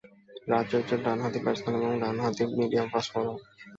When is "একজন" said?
0.79-0.99, 1.89-2.01